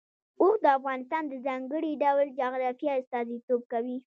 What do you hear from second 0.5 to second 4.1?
د افغانستان د ځانګړي ډول جغرافیه استازیتوب کوي.